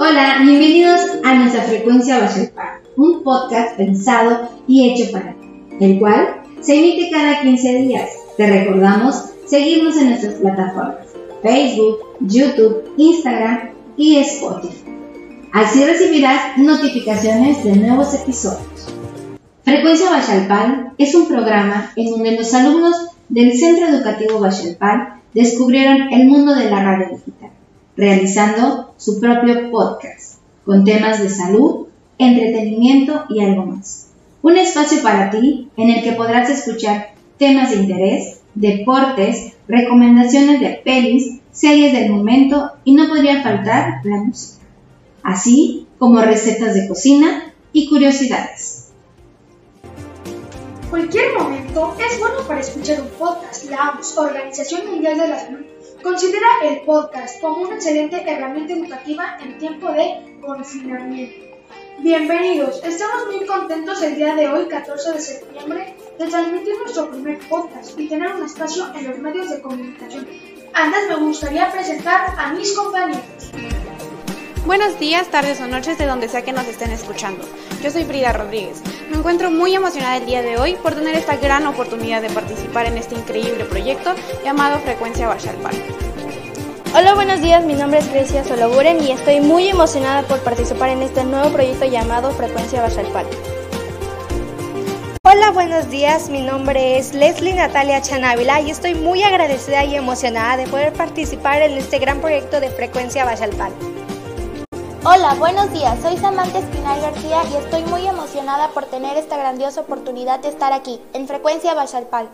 Hola, 0.00 0.38
bienvenidos 0.44 1.00
a 1.24 1.34
nuestra 1.34 1.62
frecuencia 1.62 2.20
Bachelpar, 2.20 2.82
un 2.94 3.24
podcast 3.24 3.76
pensado 3.76 4.48
y 4.68 4.88
hecho 4.88 5.10
para 5.10 5.32
ti, 5.32 5.48
el 5.80 5.98
cual 5.98 6.42
se 6.60 6.78
emite 6.78 7.10
cada 7.10 7.42
15 7.42 7.74
días. 7.82 8.08
Te 8.36 8.46
recordamos 8.46 9.24
seguirnos 9.44 9.96
en 9.96 10.10
nuestras 10.10 10.34
plataformas 10.34 10.98
Facebook, 11.42 11.98
YouTube, 12.20 12.94
Instagram 12.96 13.70
y 13.96 14.18
Spotify. 14.18 14.84
Así 15.52 15.84
recibirás 15.84 16.56
notificaciones 16.58 17.64
de 17.64 17.74
nuevos 17.74 18.14
episodios. 18.14 18.94
Frecuencia 19.64 20.10
Bachalpal 20.10 20.92
es 20.96 21.12
un 21.16 21.26
programa 21.26 21.90
en 21.96 22.08
donde 22.12 22.36
los 22.36 22.54
alumnos 22.54 22.94
del 23.28 23.58
Centro 23.58 23.88
Educativo 23.88 24.38
Bachalpal 24.38 25.14
descubrieron 25.34 26.12
el 26.12 26.28
mundo 26.28 26.54
de 26.54 26.70
la 26.70 26.84
radio 26.84 27.16
digital, 27.16 27.50
realizando 27.98 28.94
su 28.96 29.18
propio 29.18 29.72
podcast 29.72 30.38
con 30.64 30.84
temas 30.84 31.20
de 31.20 31.28
salud, 31.28 31.88
entretenimiento 32.16 33.24
y 33.28 33.40
algo 33.40 33.66
más. 33.66 34.10
Un 34.40 34.56
espacio 34.56 35.02
para 35.02 35.30
ti 35.30 35.68
en 35.76 35.90
el 35.90 36.04
que 36.04 36.12
podrás 36.12 36.48
escuchar 36.48 37.08
temas 37.38 37.70
de 37.70 37.78
interés, 37.78 38.40
deportes, 38.54 39.54
recomendaciones 39.66 40.60
de 40.60 40.80
pelis, 40.84 41.40
series 41.50 41.92
del 41.92 42.10
momento 42.10 42.70
y 42.84 42.92
no 42.92 43.08
podría 43.08 43.42
faltar 43.42 44.00
la 44.04 44.18
música, 44.18 44.64
así 45.24 45.88
como 45.98 46.20
recetas 46.20 46.74
de 46.74 46.86
cocina 46.86 47.52
y 47.72 47.88
curiosidades. 47.88 48.92
Cualquier 50.88 51.36
momento 51.36 51.96
es 51.98 52.18
bueno 52.20 52.46
para 52.46 52.60
escuchar 52.60 53.00
un 53.00 53.08
podcast. 53.08 53.68
La 53.68 53.90
OMS, 53.90 54.16
Organización 54.16 54.88
Mundial 54.88 55.18
de 55.18 55.28
la 55.28 55.38
Salud, 55.38 55.66
considera 56.02 56.46
el 56.62 56.80
podcast 56.82 57.40
como 57.40 57.62
una 57.62 57.74
excelente 57.74 58.22
herramienta 58.26 58.72
educativa 58.72 59.38
en 59.40 59.58
tiempo 59.58 59.90
de 59.92 60.38
confinamiento. 60.40 61.46
Bienvenidos, 62.00 62.80
estamos 62.84 63.26
muy 63.26 63.44
contentos 63.44 64.00
el 64.02 64.14
día 64.14 64.34
de 64.36 64.48
hoy, 64.48 64.68
14 64.68 65.12
de 65.12 65.20
septiembre, 65.20 65.96
de 66.18 66.26
transmitir 66.28 66.74
nuestro 66.78 67.10
primer 67.10 67.38
podcast 67.48 67.98
y 67.98 68.08
tener 68.08 68.34
un 68.34 68.44
espacio 68.44 68.86
en 68.94 69.08
los 69.08 69.18
medios 69.18 69.50
de 69.50 69.60
comunicación. 69.60 70.26
Antes 70.72 71.08
me 71.08 71.16
gustaría 71.16 71.70
presentar 71.72 72.34
a 72.38 72.52
mis 72.52 72.72
compañeros. 72.76 73.50
Buenos 74.68 75.00
días, 75.00 75.28
tardes 75.28 75.62
o 75.62 75.66
noches 75.66 75.96
de 75.96 76.04
donde 76.04 76.28
sea 76.28 76.42
que 76.42 76.52
nos 76.52 76.66
estén 76.66 76.90
escuchando. 76.90 77.42
Yo 77.82 77.90
soy 77.90 78.04
Frida 78.04 78.34
Rodríguez. 78.34 78.82
Me 79.08 79.16
encuentro 79.16 79.50
muy 79.50 79.74
emocionada 79.74 80.18
el 80.18 80.26
día 80.26 80.42
de 80.42 80.58
hoy 80.58 80.74
por 80.74 80.94
tener 80.94 81.14
esta 81.14 81.36
gran 81.36 81.66
oportunidad 81.66 82.20
de 82.20 82.28
participar 82.28 82.84
en 82.84 82.98
este 82.98 83.14
increíble 83.14 83.64
proyecto 83.64 84.14
llamado 84.44 84.78
Frecuencia 84.80 85.26
Bachalpal. 85.26 85.74
Hola, 86.94 87.14
buenos 87.14 87.40
días. 87.40 87.64
Mi 87.64 87.72
nombre 87.72 88.00
es 88.00 88.10
Grecia 88.10 88.44
Soloburen 88.44 89.02
y 89.02 89.10
estoy 89.10 89.40
muy 89.40 89.70
emocionada 89.70 90.20
por 90.24 90.40
participar 90.40 90.90
en 90.90 91.00
este 91.00 91.24
nuevo 91.24 91.50
proyecto 91.50 91.86
llamado 91.86 92.30
Frecuencia 92.32 92.82
Basalpal. 92.82 93.24
Hola, 95.22 95.50
buenos 95.50 95.88
días. 95.88 96.28
Mi 96.28 96.42
nombre 96.42 96.98
es 96.98 97.14
Leslie 97.14 97.54
Natalia 97.54 98.02
Chanávila 98.02 98.60
y 98.60 98.70
estoy 98.70 98.94
muy 98.94 99.22
agradecida 99.22 99.86
y 99.86 99.94
emocionada 99.94 100.58
de 100.58 100.66
poder 100.66 100.92
participar 100.92 101.62
en 101.62 101.78
este 101.78 101.98
gran 101.98 102.20
proyecto 102.20 102.60
de 102.60 102.68
Frecuencia 102.68 103.24
Basalpal. 103.24 103.72
Hola, 105.04 105.34
buenos 105.38 105.72
días. 105.72 105.96
Soy 106.02 106.16
Samantha 106.16 106.58
Espinal 106.58 107.00
García 107.00 107.42
y 107.52 107.56
estoy 107.56 107.84
muy 107.84 108.04
emocionada 108.04 108.70
por 108.70 108.84
tener 108.86 109.16
esta 109.16 109.36
grandiosa 109.36 109.82
oportunidad 109.82 110.40
de 110.40 110.48
estar 110.48 110.72
aquí, 110.72 111.00
en 111.12 111.28
Frecuencia 111.28 111.72
Basalpal. 111.72 112.28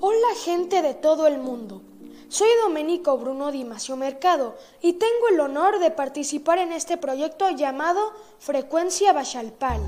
Hola, 0.00 0.28
gente 0.44 0.80
de 0.80 0.94
todo 0.94 1.26
el 1.26 1.38
mundo. 1.38 1.82
Soy 2.28 2.48
Domenico 2.62 3.18
Bruno 3.18 3.50
Dimasio 3.50 3.96
Mercado 3.96 4.56
y 4.80 4.92
tengo 4.92 5.28
el 5.32 5.40
honor 5.40 5.80
de 5.80 5.90
participar 5.90 6.58
en 6.58 6.72
este 6.72 6.98
proyecto 6.98 7.50
llamado 7.50 8.00
Frecuencia 8.38 9.12
Bachalpal. 9.12 9.80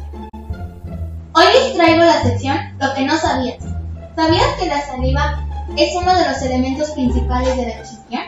Hoy 1.33 1.45
les 1.55 1.75
traigo 1.75 2.05
la 2.05 2.23
sección 2.23 2.58
Lo 2.81 2.92
que 2.95 3.03
no 3.03 3.17
sabías. 3.17 3.62
¿Sabías 4.17 4.55
que 4.58 4.67
la 4.67 4.85
saliva 4.85 5.47
es 5.77 5.95
uno 5.95 6.13
de 6.13 6.29
los 6.29 6.42
elementos 6.42 6.91
principales 6.91 7.57
de 7.57 7.67
la 7.68 7.80
digestión? 7.80 8.23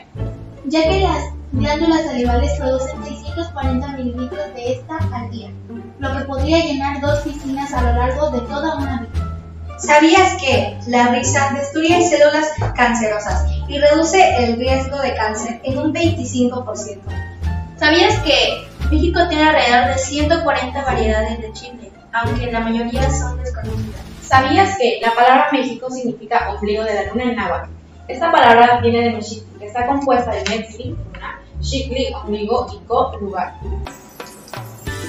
Ya 0.66 0.82
que 0.88 1.00
las 1.00 1.35
glándulas 1.56 2.04
salivales 2.04 2.52
producen 2.58 3.04
640 3.04 3.88
mililitros 3.88 4.54
de 4.54 4.72
esta 4.72 4.98
al 5.12 5.30
día, 5.30 5.50
lo 5.98 6.16
que 6.16 6.24
podría 6.24 6.58
llenar 6.64 7.00
dos 7.00 7.20
piscinas 7.20 7.72
a 7.72 7.82
lo 7.82 7.92
largo 7.98 8.30
de 8.30 8.40
toda 8.42 8.76
una 8.76 9.00
vida. 9.00 9.78
¿Sabías 9.78 10.40
que 10.40 10.78
la 10.86 11.08
risa 11.08 11.52
destruye 11.54 12.02
células 12.08 12.48
cancerosas 12.74 13.46
y 13.68 13.78
reduce 13.78 14.44
el 14.44 14.56
riesgo 14.56 14.98
de 15.00 15.14
cáncer 15.14 15.60
en 15.64 15.78
un 15.78 15.94
25%? 15.94 17.00
¿Sabías 17.76 18.18
que 18.20 18.66
México 18.90 19.20
tiene 19.28 19.44
alrededor 19.44 19.88
de 19.88 19.98
140 19.98 20.84
variedades 20.84 21.40
de 21.40 21.52
chile, 21.52 21.92
aunque 22.12 22.50
la 22.50 22.60
mayoría 22.60 23.10
son 23.10 23.38
desconocidas? 23.38 24.00
¿Sabías 24.22 24.76
que 24.78 24.98
la 25.02 25.14
palabra 25.14 25.48
México 25.52 25.90
significa 25.90 26.50
ombligo 26.50 26.84
de 26.84 26.94
la 26.94 27.12
luna 27.12 27.24
en 27.24 27.36
náhuatl? 27.36 27.70
Esta 28.08 28.30
palabra 28.30 28.80
viene 28.80 29.02
de 29.02 29.10
México, 29.10 29.46
que 29.58 29.66
está 29.66 29.86
compuesta 29.86 30.30
de 30.30 30.44
Mexi, 30.48 30.96
luna, 31.16 31.40
Ombligo 32.22 32.66
y 32.72 33.24
lugar. 33.24 33.54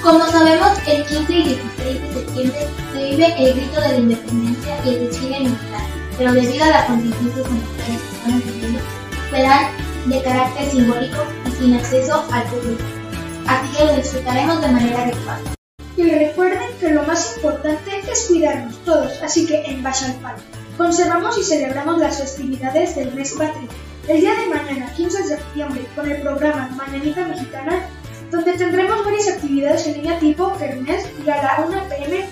Como 0.02 0.26
sabemos, 0.28 0.72
el 0.88 1.06
15 1.06 1.34
y 1.34 1.44
16 1.44 2.02
de 2.02 2.14
septiembre 2.14 2.68
se 2.94 3.10
vive 3.10 3.36
el 3.38 3.54
grito 3.56 3.82
de 3.82 3.90
la 3.90 3.98
independencia 3.98 4.86
y 4.86 4.90
el 4.90 5.08
desfile 5.08 5.40
militar, 5.40 5.82
pero 6.18 6.34
debido 6.34 6.64
a 6.64 6.70
la 6.70 6.86
contingencia 6.88 7.44
sanitaria 7.44 8.00
que 8.00 8.16
estamos 8.16 8.46
viviendo, 8.46 8.80
serán 9.32 9.72
de 10.06 10.22
carácter 10.24 10.72
simbólico 10.72 11.18
y 11.46 11.52
sin 11.52 11.74
acceso 11.76 12.26
al 12.32 12.44
público. 12.44 12.84
Así 13.48 13.78
que 13.78 13.86
lo 13.86 13.96
disfrutaremos 13.98 14.62
de 14.62 14.68
manera 14.68 15.06
virtual. 15.06 15.42
Y 15.98 16.12
recuerden 16.12 16.70
que 16.80 16.90
lo 16.92 17.04
más 17.04 17.36
importante 17.36 17.92
es 18.12 18.28
cuidarnos 18.28 18.78
todos, 18.86 19.12
así 19.22 19.46
que 19.46 19.64
en 19.66 19.84
Bachalpal 19.84 20.36
conservamos 20.78 21.38
y 21.38 21.44
celebramos 21.44 21.98
las 21.98 22.20
festividades 22.20 22.96
del 22.96 23.14
mes 23.14 23.34
patrio. 23.34 23.68
El 24.08 24.22
día 24.22 24.36
de 24.36 24.46
mañana, 24.46 24.94
15 24.94 25.18
de 25.18 25.28
septiembre, 25.28 25.86
con 25.94 26.10
el 26.10 26.22
programa 26.22 26.70
Mañanita 26.78 27.28
Mexicana, 27.28 27.86
donde 28.32 28.54
tendremos 28.54 29.04
varias 29.04 29.28
actividades 29.28 29.86
en 29.86 29.96
línea 29.96 30.18
tipo 30.18 30.58
Kermés 30.58 31.06
y 31.26 31.30
a 31.30 31.44
la 31.44 31.66
1 31.68 31.90
pm 31.90 32.26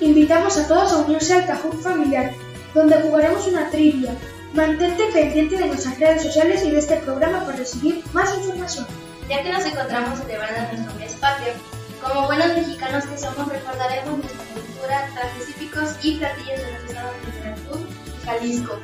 invitamos 0.00 0.58
a 0.58 0.68
todos 0.68 0.92
a 0.92 0.98
unirse 0.98 1.32
al 1.32 1.46
Cajón 1.46 1.80
Familiar, 1.80 2.30
donde 2.74 3.00
jugaremos 3.00 3.46
una 3.46 3.70
trivia. 3.70 4.14
Mantente 4.52 5.04
pendiente 5.14 5.56
de 5.56 5.66
nuestras 5.66 5.98
redes 5.98 6.24
sociales 6.24 6.62
y 6.62 6.70
de 6.70 6.78
este 6.78 6.96
programa 6.98 7.42
para 7.46 7.56
recibir 7.56 8.04
más 8.12 8.36
información. 8.36 8.86
Ya 9.26 9.42
que 9.42 9.50
nos 9.50 9.64
encontramos 9.64 10.18
celebrando 10.18 10.72
nuestro 10.72 10.94
mes 10.98 11.12
patrio, 11.14 11.54
como 12.02 12.26
buenos 12.26 12.48
mexicanos 12.48 13.06
que 13.06 13.16
somos, 13.16 13.48
recordaremos 13.48 14.18
nuestra 14.18 14.44
cultura, 14.52 15.08
trajes 15.14 15.46
típicos 15.46 15.90
y 16.02 16.18
platillos 16.18 16.60
de 16.60 16.72
los 16.72 16.84
estados 16.84 17.14
de 17.24 17.40
Veracruz 17.40 17.80
y 18.06 18.26
Jalisco. 18.26 18.78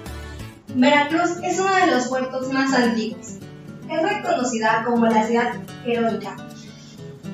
Veracruz 0.75 1.39
es 1.43 1.59
uno 1.59 1.75
de 1.75 1.87
los 1.89 2.09
puertos 2.09 2.53
más 2.53 2.73
antiguos. 2.73 3.39
Es 3.89 4.03
reconocida 4.03 4.85
como 4.85 5.07
la 5.07 5.27
ciudad 5.27 5.53
heroica. 5.85 6.37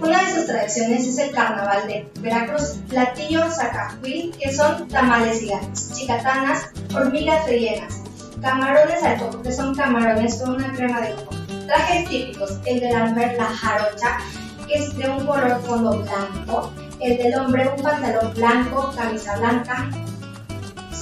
Una 0.00 0.22
de 0.22 0.34
sus 0.34 0.46
tradiciones 0.46 1.06
es 1.06 1.18
el 1.18 1.30
carnaval 1.32 1.86
de 1.86 2.08
Veracruz, 2.20 2.78
platillos 2.88 3.56
zacahuil, 3.56 4.34
que 4.38 4.52
son 4.52 4.88
tamales 4.88 5.40
gigantes, 5.40 5.92
chicatanas, 5.94 6.68
hormigas 6.94 7.46
rellenas, 7.46 8.02
camarones 8.42 9.02
al 9.02 9.18
coco, 9.18 9.42
que 9.42 9.52
son 9.52 9.74
camarones 9.74 10.36
con 10.36 10.54
una 10.56 10.72
crema 10.74 11.00
de 11.00 11.14
coco, 11.14 11.34
trajes 11.66 12.08
típicos, 12.08 12.58
el 12.66 12.80
de 12.80 12.92
la 12.92 13.06
mujer 13.06 13.36
la 13.38 13.46
jarocha, 13.46 14.18
que 14.66 14.74
es 14.74 14.96
de 14.96 15.08
un 15.08 15.24
color 15.26 15.60
fondo 15.62 16.02
blanco, 16.02 16.72
el 17.00 17.16
del 17.16 17.34
hombre 17.38 17.70
un 17.74 17.82
pantalón 17.82 18.34
blanco, 18.34 18.92
camisa 18.94 19.38
blanca, 19.38 19.90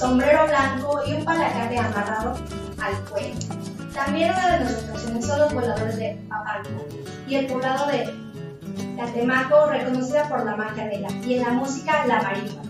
sombrero 0.05 0.45
blanco 0.45 1.01
y 1.07 1.13
un 1.13 1.25
palacate 1.25 1.79
amarrado 1.79 2.35
al 2.79 2.95
cuello. 3.09 3.39
También 3.91 4.29
una 4.29 4.51
de 4.51 4.59
nuestras 4.59 4.85
tradiciones 4.85 5.25
son 5.25 5.39
los 5.39 5.53
voladores 5.53 5.97
de 5.97 6.19
Papalco 6.29 6.85
y 7.27 7.35
el 7.35 7.47
poblado 7.47 7.87
de 7.87 8.13
Catemaco, 8.97 9.65
reconocida 9.65 10.29
por 10.29 10.45
la 10.45 10.55
magia 10.55 10.85
negra, 10.85 11.09
y 11.23 11.33
en 11.35 11.41
la 11.41 11.49
música 11.53 12.05
la 12.05 12.21
marihuana. 12.21 12.69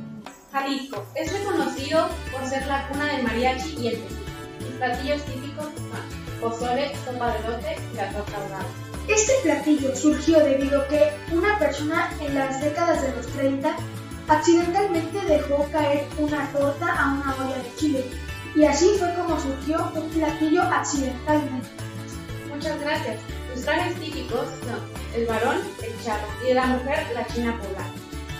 Jalisco 0.53 1.05
es 1.15 1.33
reconocido 1.33 2.07
por 2.31 2.47
ser 2.47 2.65
la 2.67 2.87
cuna 2.87 3.05
del 3.05 3.23
mariachi 3.23 3.79
y 3.81 3.87
el 3.89 4.01
tequila. 4.01 4.21
Sus 4.59 4.69
platillos 4.77 5.21
típicos 5.25 5.65
son 5.65 6.39
pozole, 6.39 6.95
sopa 7.03 7.33
de 7.33 7.49
lote 7.49 7.75
y 7.91 7.97
la 7.97 8.09
torta 8.11 8.37
ahogada. 8.37 8.65
Este 9.09 9.33
platillo 9.43 9.93
surgió 9.93 10.39
debido 10.39 10.81
a 10.81 10.87
que 10.87 11.11
una 11.33 11.59
persona 11.59 12.09
en 12.21 12.33
las 12.33 12.61
décadas 12.61 13.01
de 13.01 13.13
los 13.13 13.27
30 13.27 13.75
accidentalmente 14.27 15.19
dejó 15.27 15.67
caer 15.71 16.07
una 16.17 16.51
torta 16.51 16.93
a 16.93 17.13
una 17.13 17.35
olla 17.35 17.57
de 17.57 17.75
chile 17.75 18.05
y 18.55 18.63
así 18.63 18.89
fue 18.97 19.13
como 19.15 19.39
surgió 19.39 19.91
un 19.95 20.09
platillo 20.09 20.61
accidentalmente. 20.63 21.67
Muchas 22.49 22.79
gracias. 22.79 23.17
Sus 23.53 23.65
trajes 23.65 23.95
típicos 23.95 24.47
son 24.63 24.79
el 25.13 25.27
varón, 25.27 25.57
el 25.83 26.03
charro 26.03 26.27
y 26.43 26.47
de 26.47 26.53
la 26.53 26.65
mujer, 26.65 27.05
la 27.13 27.27
china 27.27 27.59
poblana. 27.61 27.93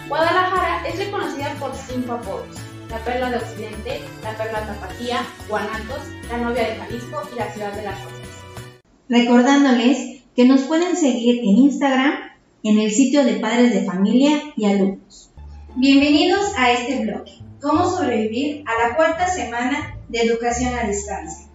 Guadalajara 0.07 0.87
es 0.87 0.97
reconocida 0.97 1.53
por 1.59 1.73
cinco 1.75 2.13
apodos. 2.13 2.47
La 2.89 2.99
perla 2.99 3.31
de 3.31 3.37
Occidente, 3.37 4.01
la 4.23 4.37
perla 4.37 4.65
tapatía, 4.65 5.25
Guanatos, 5.49 6.01
la 6.29 6.37
novia 6.37 6.69
de 6.69 6.75
Jalisco 6.75 7.21
y 7.33 7.39
la 7.39 7.51
ciudad 7.51 7.73
de 7.73 7.83
las 7.83 8.03
rosas. 8.03 8.19
Recordándoles 9.09 10.23
que 10.35 10.45
nos 10.45 10.61
pueden 10.61 10.95
seguir 10.95 11.39
en 11.39 11.57
Instagram 11.57 12.13
en 12.63 12.79
el 12.79 12.91
sitio 12.91 13.23
de 13.23 13.35
padres 13.35 13.73
de 13.73 13.85
familia 13.85 14.53
y 14.55 14.65
alumnos. 14.65 15.24
Bienvenidos 15.77 16.53
a 16.57 16.71
este 16.71 17.03
bloque, 17.03 17.43
cómo 17.61 17.83
sobrevivir 17.83 18.63
a 18.65 18.87
la 18.87 18.95
cuarta 18.95 19.27
semana 19.27 19.97
de 20.07 20.19
educación 20.19 20.73
a 20.73 20.87
distancia. 20.87 21.49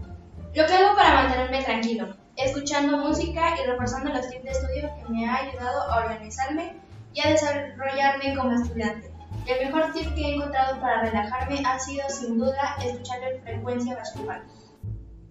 Lo 0.55 0.67
que 0.67 0.75
hago 0.75 0.95
para 0.95 1.23
mantenerme 1.23 1.65
tranquilo, 1.65 2.17
escuchando 2.37 2.99
música 2.99 3.55
y 3.57 3.67
repasando 3.67 4.13
los 4.13 4.29
tips 4.29 4.45
de 4.45 4.51
estudio 4.51 4.91
que 4.95 5.11
me 5.11 5.27
ha 5.27 5.37
ayudado 5.37 5.91
a 5.91 6.05
organizarme 6.05 6.77
y 7.15 7.21
a 7.23 7.31
desarrollarme 7.31 8.37
como 8.37 8.61
estudiante. 8.61 9.11
El 9.47 9.67
mejor 9.67 9.91
tip 9.95 10.15
que 10.15 10.21
he 10.21 10.35
encontrado 10.35 10.79
para 10.83 11.01
relajarme 11.01 11.63
ha 11.65 11.79
sido 11.79 12.07
sin 12.11 12.39
duda 12.39 12.77
escuchar 12.85 13.21
en 13.23 13.43
frecuencia 13.43 13.97
Bachalpal. 13.97 14.43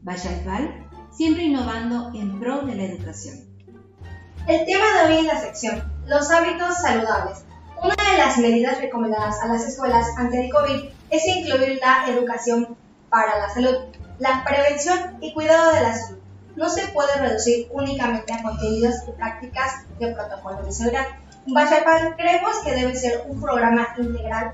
Bachalpal, 0.02 0.90
siempre 1.12 1.44
innovando 1.44 2.12
en 2.16 2.40
pro 2.40 2.64
de 2.64 2.74
la 2.74 2.84
educación. 2.86 3.38
El 4.48 4.66
tema 4.66 4.86
de 4.96 5.14
hoy 5.14 5.20
es 5.20 5.26
la 5.26 5.40
sección 5.42 5.94
Los 6.08 6.32
hábitos 6.32 6.76
saludables. 6.82 7.46
Una 7.82 8.12
de 8.12 8.18
las 8.18 8.38
medidas 8.38 8.80
recomendadas 8.80 9.42
a 9.42 9.48
las 9.48 9.68
escuelas 9.68 10.08
ante 10.18 10.46
el 10.46 10.52
COVID 10.52 10.90
es 11.10 11.26
incluir 11.28 11.80
la 11.82 12.08
educación 12.10 12.76
para 13.10 13.40
la 13.40 13.50
salud, 13.50 13.76
la 14.20 14.44
prevención 14.44 15.18
y 15.22 15.34
cuidado 15.34 15.74
de 15.74 15.82
la 15.82 15.96
salud. 15.96 16.20
No 16.56 16.70
se 16.70 16.88
puede 16.90 17.14
reducir 17.16 17.68
únicamente 17.72 18.34
a 18.34 18.44
contenidos 18.44 18.96
y 19.08 19.12
prácticas 19.12 19.86
de 19.98 20.14
protocolo 20.14 20.62
de 20.64 20.72
seguridad 20.72 21.08
Bachapal 21.54 22.16
creemos 22.16 22.60
que 22.64 22.72
debe 22.74 22.96
ser 22.96 23.24
un 23.28 23.42
programa 23.42 23.88
integral. 23.98 24.54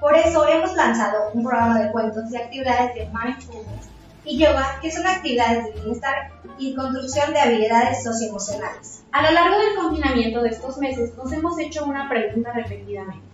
Por 0.00 0.16
eso 0.16 0.46
hemos 0.48 0.74
lanzado 0.74 1.30
un 1.32 1.44
programa 1.44 1.80
de 1.80 1.90
cuentos 1.92 2.30
y 2.30 2.36
actividades 2.36 2.94
de 2.94 3.06
mindfulness 3.06 3.88
y 4.24 4.38
yoga, 4.38 4.78
que 4.80 4.90
son 4.90 5.06
actividades 5.06 5.64
de 5.64 5.72
bienestar 5.72 6.30
y 6.58 6.74
construcción 6.74 7.32
de 7.32 7.40
habilidades 7.40 8.02
socioemocionales. 8.02 9.04
A 9.12 9.22
lo 9.22 9.32
largo 9.32 9.58
del 9.58 9.74
confinamiento 9.76 10.42
de 10.42 10.50
estos 10.50 10.78
meses 10.78 11.16
nos 11.16 11.32
hemos 11.32 11.58
hecho 11.58 11.84
una 11.84 12.08
pregunta 12.08 12.52
repetidamente. 12.52 13.26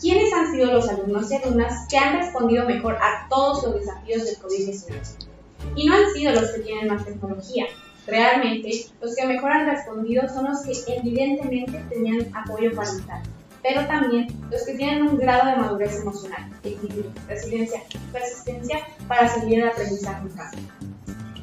¿Quiénes 0.00 0.32
han 0.32 0.52
sido 0.52 0.72
los 0.72 0.88
alumnos 0.88 1.30
y 1.30 1.36
alumnas 1.36 1.86
que 1.88 1.96
han 1.96 2.18
respondido 2.18 2.66
mejor 2.66 2.96
a 2.96 3.26
todos 3.28 3.64
los 3.64 3.74
desafíos 3.74 4.24
del 4.24 4.36
COVID-19? 4.36 5.26
Y 5.74 5.86
no 5.86 5.94
han 5.94 6.10
sido 6.12 6.32
los 6.32 6.50
que 6.50 6.60
tienen 6.60 6.88
más 6.88 7.04
tecnología, 7.04 7.66
Realmente, 8.06 8.86
los 9.00 9.16
que 9.16 9.26
mejor 9.26 9.50
han 9.50 9.66
respondido 9.66 10.28
son 10.28 10.44
los 10.44 10.60
que 10.62 10.96
evidentemente 10.96 11.84
tenían 11.88 12.32
apoyo 12.36 12.72
parental, 12.74 13.20
pero 13.62 13.84
también 13.86 14.28
los 14.48 14.62
que 14.62 14.74
tienen 14.74 15.08
un 15.08 15.18
grado 15.18 15.50
de 15.50 15.56
madurez 15.56 16.00
emocional, 16.00 16.48
equilibrio, 16.62 17.10
resiliencia 17.26 17.82
persistencia 18.12 18.78
para 19.08 19.28
seguir 19.28 19.60
el 19.60 19.68
aprendizaje 19.68 20.22
en 20.22 20.28
casa. 20.36 20.56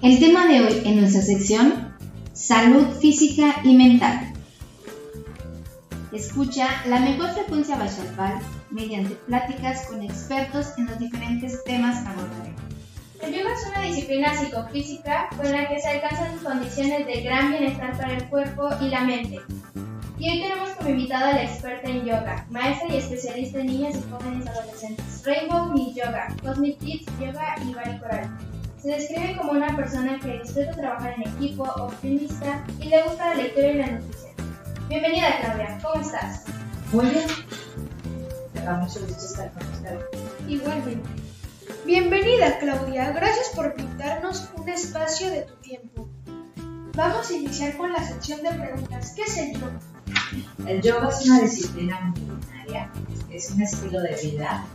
El 0.04 0.20
tema 0.20 0.48
de 0.48 0.60
hoy 0.60 0.82
en 0.84 1.00
nuestra 1.00 1.22
sección, 1.22 1.96
salud 2.34 2.88
física 3.00 3.62
y 3.64 3.74
mental. 3.74 4.34
Escucha 6.12 6.68
la 6.88 7.00
mejor 7.00 7.30
frecuencia 7.30 7.78
Bachalpal 7.78 8.38
mediante 8.70 9.16
pláticas 9.16 9.86
con 9.88 10.04
expertos 10.04 10.74
en 10.78 10.88
los 10.88 11.00
diferentes 11.00 11.64
temas 11.64 12.06
abordaremos. 12.06 12.62
El 13.22 13.34
yoga 13.34 13.54
es 13.54 13.66
una 13.70 13.82
disciplina 13.86 14.36
psicofísica 14.36 15.30
con 15.38 15.50
la 15.50 15.70
que 15.70 15.80
se 15.80 15.88
alcanzan 15.88 16.38
condiciones 16.40 17.08
de 17.08 17.22
gran 17.22 17.52
bienestar 17.52 17.96
para 17.96 18.18
el 18.18 18.28
cuerpo 18.28 18.72
y 18.82 18.90
la 18.90 19.06
mente. 19.06 19.40
Y 20.20 20.30
hoy 20.30 20.42
tenemos 20.42 20.70
como 20.72 20.90
invitada 20.90 21.30
a 21.30 21.36
la 21.36 21.44
experta 21.44 21.90
en 21.90 22.04
yoga, 22.04 22.46
maestra 22.50 22.94
y 22.94 22.98
especialista 22.98 23.62
en 23.62 23.68
niñas 23.68 23.96
y 23.96 24.12
jóvenes 24.12 24.48
adolescentes, 24.48 25.24
Rainbow 25.26 25.72
Knit 25.72 25.96
Yoga, 25.96 26.36
Cosmic 26.44 26.78
Kids 26.80 27.06
Yoga 27.22 27.56
y 27.66 27.74
Bari 27.74 28.00
Coral. 28.00 28.30
Se 28.84 28.90
describe 28.90 29.38
como 29.38 29.52
una 29.52 29.74
persona 29.78 30.20
que 30.20 30.40
disfruta 30.40 30.72
trabajar 30.72 31.14
en 31.14 31.22
equipo, 31.22 31.64
optimista 31.64 32.66
y 32.82 32.90
le 32.90 33.02
gusta 33.04 33.30
la 33.30 33.36
lectura 33.36 33.68
y 33.70 33.78
la 33.78 33.88
noticia. 33.92 34.30
Bienvenida 34.90 35.38
Claudia, 35.40 35.80
¿cómo 35.82 36.04
estás? 36.04 36.44
Muy 36.92 37.06
bien. 37.06 37.26
Me 38.54 38.62
da 38.62 38.74
mucho 38.74 39.00
gusto 39.00 39.26
estar 39.26 39.54
con 39.54 39.66
usted. 39.70 40.00
Igualmente. 40.50 41.10
Bienvenida 41.86 42.60
Claudia, 42.60 43.12
gracias 43.12 43.52
por 43.56 43.74
brindarnos 43.74 44.50
un 44.58 44.68
espacio 44.68 45.30
de 45.30 45.44
tu 45.44 45.54
tiempo. 45.62 46.10
Vamos 46.94 47.30
a 47.30 47.34
iniciar 47.34 47.78
con 47.78 47.94
la 47.94 48.04
sección 48.04 48.44
de 48.44 48.50
preguntas. 48.50 49.14
¿Qué 49.16 49.22
es 49.22 49.38
el 49.38 49.54
yoga? 49.54 49.80
El 50.68 50.82
yoga 50.82 51.08
es 51.08 51.26
una 51.26 51.40
disciplina 51.40 52.02
multidisciplinaria, 52.02 52.92
es 53.32 53.50
un 53.50 53.62
estilo 53.62 54.02
de 54.02 54.14
vida 54.22 54.66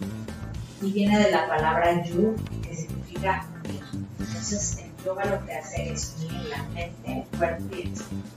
y 0.80 0.92
viene 0.92 1.18
de 1.18 1.30
la 1.30 1.46
palabra 1.46 2.02
yu, 2.06 2.34
que 2.62 2.74
significa 2.74 3.44
unir. 3.68 3.84
Entonces, 4.18 4.78
el 4.78 5.04
yoga 5.04 5.24
lo 5.24 5.44
que 5.46 5.54
hace 5.54 5.92
es 5.92 6.16
unir 6.18 6.42
la 6.48 6.62
mente, 6.64 7.12
el 7.12 7.38
cuerpo 7.38 7.64
y 7.70 7.82
el 7.82 7.92
espíritu. 7.92 8.28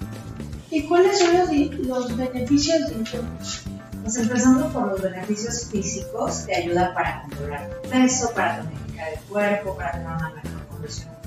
¿Y 0.72 0.84
cuáles 0.84 1.20
son 1.20 1.38
los, 1.38 1.88
los 1.88 2.18
beneficios 2.18 2.90
del 2.90 3.04
yoga? 3.04 3.30
Pues 4.04 4.18
empezando 4.18 4.70
por 4.70 4.88
los 4.88 5.02
beneficios 5.02 5.68
físicos, 5.72 6.46
te 6.46 6.56
ayuda 6.56 6.94
para 6.94 7.22
controlar 7.22 7.70
tu 7.70 7.90
peso, 7.90 8.32
para 8.34 8.58
tonificar 8.58 9.14
el 9.14 9.20
cuerpo, 9.22 9.76
para 9.76 9.92
tener 9.92 10.08
una 10.08 10.30
mejor 10.30 10.68
condición. 10.68 11.22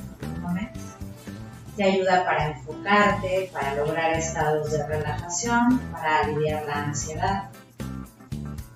Te 1.76 1.82
ayuda 1.82 2.24
para 2.24 2.52
enfocarte, 2.52 3.50
para 3.52 3.74
lograr 3.74 4.12
estados 4.12 4.70
de 4.70 4.86
relajación, 4.86 5.80
para 5.90 6.20
aliviar 6.20 6.64
la 6.66 6.84
ansiedad. 6.84 7.50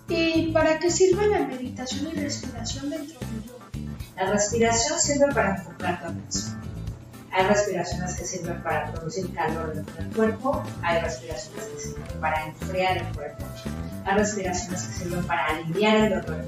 ¿Y 0.08 0.50
para 0.52 0.80
qué 0.80 0.90
sirve 0.90 1.28
la 1.28 1.40
meditación 1.40 2.08
y 2.12 2.20
respiración 2.20 2.90
dentro 2.90 3.20
del? 3.20 3.47
La 4.18 4.32
respiración 4.32 4.98
sirve 4.98 5.32
para 5.32 5.54
enfocar 5.54 6.00
tu 6.00 6.06
atención. 6.08 6.60
Hay 7.30 7.46
respiraciones 7.46 8.16
que 8.16 8.24
sirven 8.24 8.60
para 8.64 8.90
producir 8.90 9.32
calor 9.32 9.72
dentro 9.72 9.94
del 9.94 10.12
cuerpo, 10.12 10.62
hay 10.82 11.00
respiraciones 11.02 11.66
que 11.66 11.80
sirven 11.80 12.20
para 12.20 12.46
enfriar 12.46 12.96
el 12.98 13.06
cuerpo, 13.14 13.44
hay 14.04 14.18
respiraciones 14.18 14.82
que 14.82 14.92
sirven 14.94 15.24
para 15.24 15.46
aliviar 15.46 15.96
el 15.96 16.20
dolor. 16.20 16.44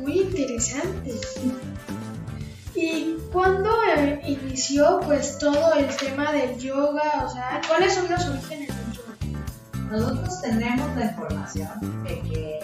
Muy 0.00 0.20
interesante. 0.20 1.18
¿Y 2.76 3.16
cuándo 3.32 3.68
eh, 3.96 4.20
inició 4.24 5.00
pues 5.00 5.38
todo 5.38 5.74
el 5.74 5.88
tema 5.96 6.30
del 6.30 6.56
yoga? 6.56 7.24
O 7.26 7.32
sea, 7.32 7.60
¿cuáles 7.66 7.94
son 7.94 8.08
los 8.08 8.24
orígenes 8.28 8.68
del 8.68 8.92
yoga? 8.92 9.90
Nosotros 9.90 10.40
tenemos 10.40 10.96
la 10.96 11.06
información 11.06 12.04
de 12.04 12.20
que 12.20 12.60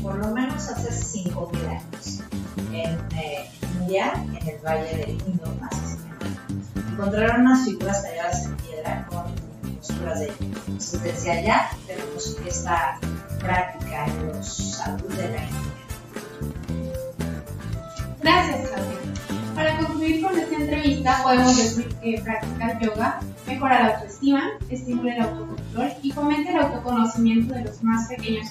por 0.00 0.14
lo 0.16 0.28
menos 0.28 0.66
hace 0.70 0.88
5.000 0.88 1.68
años 1.68 2.22
en 2.72 3.18
eh, 3.18 3.50
En 3.88 4.48
el 4.48 4.58
Valle 4.66 4.96
del 4.96 5.10
Indo, 5.10 5.46
más 5.60 5.96
encontraron 6.90 7.42
unas 7.42 7.64
figuras 7.64 8.02
talladas 8.02 8.46
en 8.46 8.56
piedra 8.56 9.06
con 9.08 9.76
posturas 9.76 10.18
de 10.18 10.32
Entonces, 10.40 11.02
desde 11.04 11.30
allá 11.30 11.70
tenemos 11.86 12.36
esta 12.44 12.98
práctica 13.38 14.06
en 14.06 14.26
los 14.26 14.46
salud 14.46 15.08
de 15.14 15.28
la 15.28 15.36
India. 15.36 15.60
Gracias, 18.22 18.68
Claudia. 18.68 18.98
Para 19.54 19.78
concluir 19.78 20.20
con 20.20 20.36
esta 20.36 20.56
entrevista, 20.56 21.22
podemos 21.22 21.56
decir 21.56 21.88
que 22.02 22.20
practicar 22.24 22.80
yoga 22.80 23.20
mejora 23.46 23.82
la 23.84 23.94
autoestima, 23.94 24.42
estimula 24.68 25.14
el 25.14 25.22
autocontrol 25.22 25.92
y 26.02 26.10
fomenta 26.10 26.50
el 26.50 26.56
autoconocimiento 26.56 27.54
de 27.54 27.62
los 27.62 27.80
más 27.84 28.08
pequeños. 28.08 28.48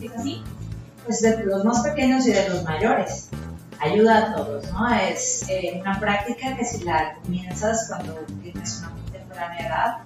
¿Es 0.00 0.12
así? 0.12 0.42
Pues 1.04 1.22
de 1.22 1.44
los 1.44 1.64
más 1.64 1.82
pequeños 1.82 2.26
y 2.26 2.32
de 2.32 2.48
los 2.48 2.64
mayores 2.64 3.30
ayuda 3.82 4.18
a 4.18 4.34
todos, 4.34 4.72
¿no? 4.72 4.94
Es 4.94 5.44
eh, 5.48 5.78
una 5.80 5.98
práctica 5.98 6.56
que 6.56 6.64
si 6.64 6.84
la 6.84 7.14
comienzas 7.22 7.86
cuando 7.88 8.14
tienes 8.42 8.78
una 8.78 8.90
muy 8.90 9.10
temprana 9.10 9.58
edad, 9.58 9.98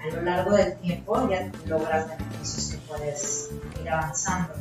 a 0.00 0.16
lo 0.16 0.22
largo 0.22 0.52
del 0.52 0.76
tiempo 0.78 1.28
ya 1.28 1.50
logras 1.66 2.08
beneficios 2.08 2.70
que 2.70 2.76
puedes 2.88 3.50
ir 3.80 3.90
avanzando. 3.90 4.54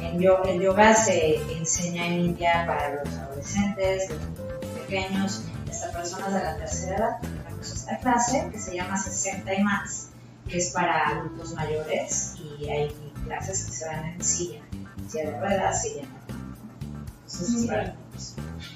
En 0.00 0.20
yoga, 0.20 0.50
el 0.50 0.60
yoga 0.60 0.94
se 0.94 1.36
enseña 1.56 2.06
en 2.06 2.20
India 2.20 2.64
para 2.66 2.96
los 2.96 3.08
adolescentes, 3.14 4.10
los 4.10 4.80
pequeños, 4.80 5.42
hasta 5.68 5.90
personas 5.90 6.34
de 6.34 6.44
la 6.44 6.56
tercera 6.56 6.96
edad. 6.96 7.20
Tenemos 7.20 7.72
esta 7.72 7.98
clase 7.98 8.48
que 8.52 8.58
se 8.58 8.76
llama 8.76 8.96
60 8.96 9.54
y 9.54 9.62
más, 9.62 10.10
que 10.48 10.58
es 10.58 10.70
para 10.70 11.08
adultos 11.08 11.54
mayores 11.54 12.34
y 12.38 12.68
hay 12.68 13.12
clases 13.24 13.64
que 13.64 13.72
se 13.72 13.86
dan 13.86 14.04
en 14.04 14.22
silla, 14.22 14.60
silla 15.08 15.30
de 15.30 15.40
ruedas, 15.40 15.82
silla 15.82 16.04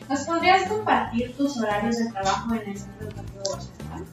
¿Nos 0.09 0.21
podrías 0.27 0.69
compartir 0.69 1.35
tus 1.37 1.57
horarios 1.57 1.97
de 1.97 2.11
trabajo 2.11 2.55
en 2.55 2.71
el 2.71 2.79
centro 2.79 3.09
educativo 3.09 3.43
Bachastal? 3.51 4.05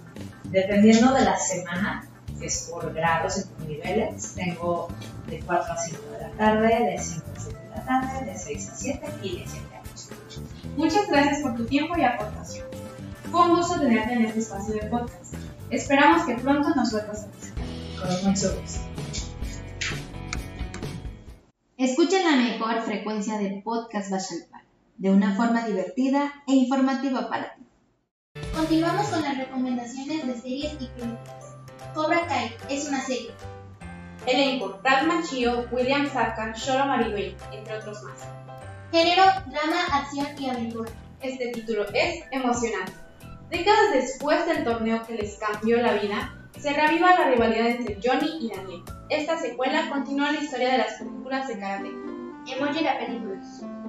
Dependiendo 0.46 1.14
de 1.14 1.26
la 1.26 1.38
semana, 1.38 2.08
que 2.40 2.46
es 2.46 2.70
por 2.72 2.94
grados 2.94 3.38
y 3.38 3.44
por 3.44 3.68
niveles, 3.68 4.34
tengo 4.36 4.88
de 5.28 5.40
4 5.42 5.74
a 5.74 5.78
5 5.78 6.02
de 6.12 6.22
la 6.22 6.30
tarde, 6.32 6.68
de 6.68 6.98
5 6.98 7.26
a 7.36 7.40
7 7.40 7.60
de 7.60 7.70
la 7.70 7.86
tarde, 7.86 8.26
de 8.32 8.38
6 8.38 8.70
a 8.70 8.76
7 8.76 9.08
y 9.24 9.40
de 9.40 9.46
7 9.46 9.76
a 9.76 9.82
8. 10.28 10.42
Muchas 10.78 11.08
gracias 11.10 11.42
por 11.42 11.56
tu 11.56 11.66
tiempo 11.66 11.98
y 11.98 12.04
aportación. 12.06 12.66
Fue 13.30 13.42
un 13.42 13.58
gusto 13.58 13.78
tenerte 13.78 14.14
en 14.14 14.26
este 14.26 14.40
espacio 14.40 14.74
de 14.76 14.84
podcast. 14.88 15.34
Esperamos 15.70 16.26
que 16.26 16.36
pronto 16.36 16.70
nos 16.76 16.92
vuelvas 16.94 17.24
a 17.24 17.28
visitar. 17.28 17.64
Con 18.00 18.32
mucho 18.32 18.62
gusto. 18.62 18.89
Escucha 21.80 22.22
la 22.22 22.36
mejor 22.36 22.82
frecuencia 22.82 23.38
de 23.38 23.62
podcast 23.64 24.12
Bachalpal, 24.12 24.66
de 24.98 25.12
una 25.12 25.34
forma 25.38 25.66
divertida 25.66 26.44
e 26.46 26.54
informativa 26.54 27.30
para 27.30 27.56
ti. 27.56 27.64
Continuamos 28.54 29.08
con 29.08 29.22
las 29.22 29.38
recomendaciones 29.38 30.28
de 30.28 30.34
series 30.34 30.74
y 30.74 30.88
películas. 30.88 31.56
Cobra 31.94 32.28
Kai 32.28 32.54
es 32.70 32.86
una 32.90 33.00
serie. 33.00 33.32
Elenco, 34.26 34.78
Brad 34.84 35.06
Machio, 35.06 35.70
William 35.72 36.12
Saka, 36.12 36.52
Sholo 36.52 36.86
Maribel, 36.86 37.38
entre 37.54 37.78
otros 37.78 38.04
más. 38.04 38.28
Género, 38.92 39.24
drama, 39.46 39.82
acción 39.94 40.28
y 40.38 40.50
aventura. 40.50 40.92
Este 41.22 41.48
título 41.54 41.86
es 41.94 42.26
emocionante. 42.34 42.92
Décadas 43.50 43.94
después 43.94 44.46
del 44.48 44.66
torneo 44.66 45.08
que 45.08 45.14
les 45.14 45.38
cambió 45.38 45.78
la 45.78 45.94
vida, 45.94 46.36
se 46.60 46.74
reaviva 46.74 47.18
la 47.18 47.30
rivalidad 47.30 47.68
entre 47.68 47.98
Johnny 48.04 48.40
y 48.42 48.50
Daniel. 48.50 48.84
Esta 49.08 49.38
secuela 49.40 49.90
continúa 49.90 50.34
la 50.34 50.42
historia 50.42 50.74
de 50.74 50.78
las 50.80 50.96
películas 50.96 51.19
de 51.30 51.60
karate. 51.60 51.90
Emoji 52.48 52.84
la 52.84 52.98
película. 52.98 53.40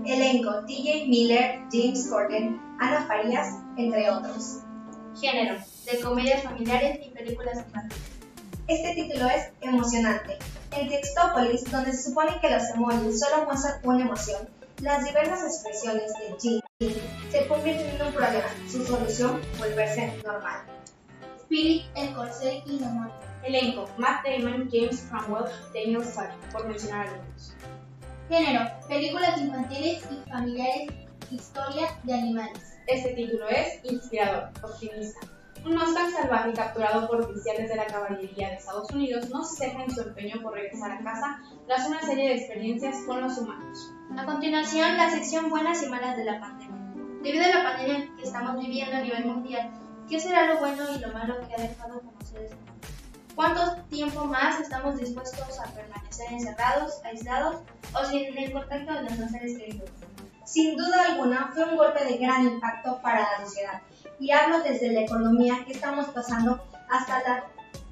Elenco, 0.05 0.65
TJ 0.67 1.09
Miller, 1.09 1.61
James 1.73 2.07
Corden, 2.09 2.61
Ana 2.79 3.07
Farías, 3.07 3.57
entre 3.79 4.11
otros. 4.11 4.59
Género, 5.19 5.59
de 5.91 6.01
comedias 6.01 6.43
familiares 6.43 7.01
y 7.03 7.11
películas 7.11 7.59
infantiles. 7.59 8.03
Este 8.69 8.95
título 8.95 9.27
es 9.29 9.51
emocionante. 9.63 10.39
En 10.73 10.89
Textópolis, 10.89 11.71
donde 11.71 11.93
se 11.93 12.11
supone 12.11 12.39
que 12.41 12.51
los 12.51 12.63
emojis 12.75 13.21
solo 13.21 13.47
muestran 13.47 13.81
una 13.85 14.05
emoción, 14.05 14.49
las 14.83 15.05
diversas 15.05 15.43
expresiones 15.43 16.13
de 16.13 16.37
Jim 16.41 16.61
se 17.31 17.47
convierten 17.49 17.89
en 17.89 18.07
un 18.07 18.13
problema. 18.13 18.49
Su 18.71 18.85
solución, 18.85 19.41
volverse 19.59 20.13
normal. 20.25 20.61
El 21.51 22.15
Corcel 22.15 22.63
y 22.65 22.79
Demon. 22.79 23.11
Elenco, 23.43 23.89
Matt 23.99 24.25
Damon, 24.25 24.69
James 24.71 25.05
Cromwell, 25.11 25.51
Daniel 25.75 26.05
Stern, 26.05 26.31
por 26.53 26.69
mencionar 26.69 27.09
algunos. 27.09 27.57
Género, 28.29 28.71
películas 28.87 29.41
infantiles 29.41 30.07
y 30.13 30.31
familiares, 30.31 30.91
historia 31.29 31.89
de 32.05 32.15
animales. 32.15 32.79
Este 32.87 33.15
título 33.15 33.49
es 33.49 33.81
inspirador, 33.83 34.51
optimista. 34.63 35.27
Un 35.65 35.75
Mustang 35.75 36.13
salvaje 36.13 36.53
capturado 36.53 37.09
por 37.09 37.21
oficiales 37.23 37.69
de 37.69 37.77
la 37.77 37.87
caballería 37.87 38.51
de 38.51 38.55
Estados 38.55 38.89
Unidos 38.93 39.29
no 39.31 39.45
ceja 39.45 39.83
en 39.83 39.91
su 39.91 40.03
empeño 40.03 40.41
por 40.43 40.55
regresar 40.55 40.93
a 40.93 41.03
casa 41.03 41.41
tras 41.67 41.89
una 41.89 42.01
serie 42.01 42.29
de 42.29 42.35
experiencias 42.37 42.97
con 43.09 43.23
los 43.23 43.37
humanos. 43.39 43.93
A 44.17 44.25
continuación, 44.25 44.97
la 44.97 45.11
sección 45.11 45.51
buenas 45.51 45.83
y 45.83 45.89
malas 45.89 46.17
de 46.17 46.27
la 46.27 46.39
pandemia. 46.39 46.77
Debido 47.25 47.45
a 47.45 47.49
la 47.49 47.65
pandemia 47.65 48.09
que 48.17 48.23
estamos 48.23 48.57
viviendo 48.61 48.97
a 48.97 49.01
nivel 49.01 49.25
mundial, 49.25 49.90
¿qué 50.11 50.19
será 50.19 50.53
lo 50.53 50.59
bueno 50.59 50.83
y 50.93 50.99
lo 50.99 51.13
malo 51.13 51.37
que 51.47 51.55
ha 51.55 51.69
dejado 51.69 52.01
como 52.01 52.21
seres 52.23 52.51
humanos? 52.51 52.81
¿Cuánto 53.37 53.83
tiempo 53.85 54.25
más 54.25 54.61
estamos 54.61 54.99
dispuestos 54.99 55.59
a 55.61 55.73
permanecer 55.73 56.33
encerrados, 56.33 57.01
aislados 57.05 57.57
o 57.95 58.05
sin 58.05 58.37
el 58.37 58.53
contacto 58.53 58.93
de 58.93 59.03
nuestros 59.03 59.31
seres 59.31 59.57
queridos? 59.57 59.89
Sin 60.45 60.77
duda 60.77 61.07
alguna, 61.07 61.53
fue 61.55 61.65
un 61.65 61.77
golpe 61.77 62.05
de 62.05 62.19
gran 62.19 62.45
impacto 62.45 63.01
para 63.01 63.21
la 63.21 63.47
sociedad. 63.47 63.81
Y 64.19 64.33
hablo 64.33 64.61
desde 64.65 64.91
la 64.91 65.03
economía 65.03 65.65
que 65.65 65.75
estamos 65.75 66.07
pasando 66.07 66.61
hasta 66.91 67.23
las 67.23 67.45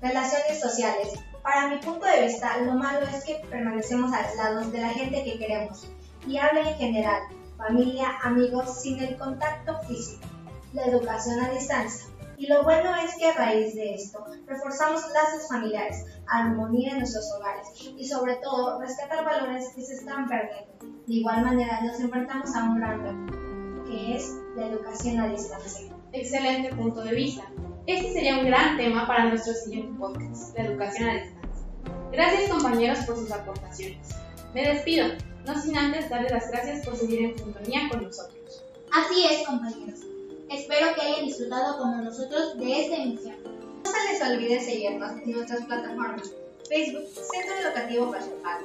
relaciones 0.02 0.60
sociales. 0.60 1.12
Para 1.44 1.68
mi 1.68 1.76
punto 1.76 2.04
de 2.04 2.26
vista, 2.26 2.58
lo 2.58 2.72
malo 2.72 3.06
es 3.06 3.24
que 3.24 3.36
permanecemos 3.48 4.12
aislados 4.12 4.72
de 4.72 4.80
la 4.80 4.88
gente 4.88 5.22
que 5.22 5.38
queremos. 5.38 5.88
Y 6.26 6.36
hablo 6.36 6.62
en 6.62 6.74
general, 6.74 7.22
familia, 7.56 8.18
amigos, 8.24 8.82
sin 8.82 8.98
el 8.98 9.16
contacto 9.16 9.78
físico, 9.82 10.26
la 10.72 10.86
educación 10.86 11.40
a 11.40 11.50
distancia. 11.50 12.06
Y 12.36 12.46
lo 12.46 12.62
bueno 12.62 12.94
es 13.04 13.16
que 13.16 13.26
a 13.26 13.34
raíz 13.34 13.74
de 13.74 13.94
esto 13.94 14.24
reforzamos 14.46 15.02
lazos 15.12 15.48
familiares, 15.48 16.04
armonía 16.28 16.92
en 16.92 16.98
nuestros 16.98 17.28
hogares 17.32 17.68
y 17.96 18.06
sobre 18.06 18.36
todo 18.36 18.80
rescatar 18.80 19.24
valores 19.24 19.72
que 19.74 19.82
se 19.82 19.94
están 19.94 20.28
perdiendo. 20.28 20.72
De 20.80 21.14
igual 21.14 21.44
manera 21.44 21.80
nos 21.82 21.98
enfrentamos 21.98 22.54
a 22.54 22.62
un 22.62 22.76
gran 22.76 23.02
reto, 23.02 23.86
que 23.88 24.14
es 24.14 24.36
la 24.54 24.66
educación 24.66 25.18
a 25.18 25.26
distancia. 25.26 25.88
Excelente 26.12 26.74
punto 26.76 27.02
de 27.02 27.12
vista. 27.12 27.42
Este 27.86 28.12
sería 28.12 28.38
un 28.38 28.46
gran 28.46 28.76
tema 28.76 29.06
para 29.06 29.30
nuestro 29.30 29.54
siguiente 29.54 29.98
podcast, 29.98 30.56
la 30.56 30.64
educación 30.64 31.08
a 31.08 31.14
distancia. 31.14 31.66
Gracias 32.12 32.50
compañeros 32.50 32.98
por 33.00 33.16
sus 33.16 33.32
aportaciones. 33.32 34.14
Me 34.54 34.62
despido, 34.62 35.08
no 35.44 35.60
sin 35.60 35.76
antes 35.76 36.08
darles 36.08 36.30
las 36.30 36.50
gracias 36.50 36.86
por 36.86 36.96
seguir 36.96 37.22
en 37.22 37.38
sintonía 37.38 37.88
con 37.90 38.04
nosotros. 38.04 38.64
Así 38.92 39.26
es, 39.26 39.46
compañeros. 39.46 40.07
Espero 40.50 40.94
que 40.94 41.02
hayan 41.02 41.26
disfrutado 41.26 41.76
como 41.76 41.96
nosotros 41.96 42.56
de 42.56 42.80
esta 42.80 42.96
emisión. 42.96 43.36
No 43.84 43.90
se 43.90 44.12
les 44.12 44.22
olvide 44.22 44.60
seguirnos 44.60 45.12
en 45.12 45.30
nuestras 45.32 45.64
plataformas 45.66 46.32
Facebook, 46.66 47.06
Centro 47.06 47.54
Educativo 47.62 48.10
Bachalpal, 48.10 48.64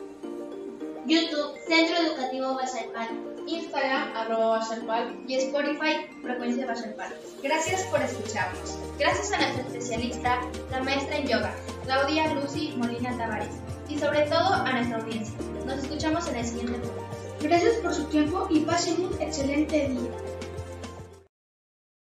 YouTube, 1.06 1.58
Centro 1.68 1.98
Educativo 1.98 2.54
Bachalpal, 2.56 3.10
Instagram, 3.48 4.16
arroba 4.16 4.60
Bachalpal 4.60 5.24
y 5.28 5.36
Spotify, 5.36 6.08
Frecuencia 6.22 6.66
Bachalpal. 6.68 7.14
Gracias 7.42 7.84
por 7.84 8.02
escucharnos. 8.02 8.78
Gracias 8.98 9.34
a 9.34 9.40
nuestra 9.40 9.64
especialista, 9.64 10.42
la 10.72 10.84
maestra 10.84 11.18
en 11.18 11.28
yoga, 11.28 11.54
Claudia 11.84 12.34
Lucy 12.34 12.74
Molina 12.78 13.18
Tavares, 13.18 13.56
y 13.90 14.00
sobre 14.00 14.22
todo 14.22 14.54
a 14.54 14.72
nuestra 14.72 15.00
audiencia. 15.00 15.36
Nos 15.66 15.80
escuchamos 15.80 16.28
en 16.30 16.38
el 16.38 16.46
siguiente 16.46 16.80
podcast. 16.80 17.42
Gracias 17.42 17.76
por 17.78 17.94
su 17.94 18.06
tiempo 18.06 18.48
y 18.50 18.62
pasen 18.62 19.06
un 19.06 19.22
excelente 19.22 19.90
día. 19.90 20.33